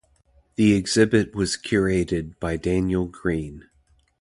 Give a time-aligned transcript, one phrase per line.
[0.55, 3.65] The exhibit was curated by Daniel Greene.